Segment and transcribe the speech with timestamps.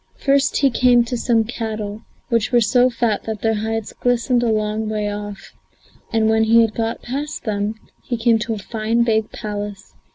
[0.17, 4.49] First he came to some cattle, which were so fat that their hides glistened a
[4.51, 5.53] long way off,
[6.11, 9.93] and when he had got past them he came to a fine, big palace.